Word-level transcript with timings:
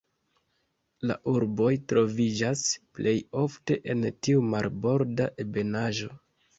La 1.11 1.17
urboj 1.31 1.75
troviĝas 1.93 2.65
plej 2.99 3.15
ofte 3.45 3.81
en 3.97 4.11
tiu 4.25 4.45
marborda 4.59 5.33
ebenaĵo. 5.49 6.15